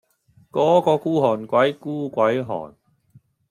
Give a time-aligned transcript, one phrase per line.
[0.49, 2.75] 果個孤寒鬼孤鬼寒